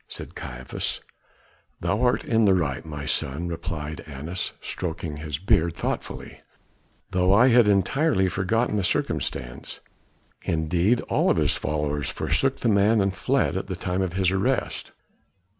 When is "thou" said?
1.79-2.01